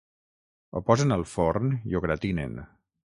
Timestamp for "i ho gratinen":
1.93-2.57